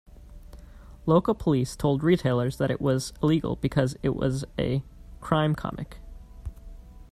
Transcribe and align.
Local 1.05 1.35
police 1.35 1.75
told 1.75 2.01
retailers 2.01 2.57
that 2.57 2.71
it 2.71 2.81
was 2.81 3.13
illegal 3.21 3.57
because 3.57 3.95
it 4.01 4.15
was 4.15 4.43
a 4.57 4.83
"crime 5.19 5.53
comic". 5.53 5.99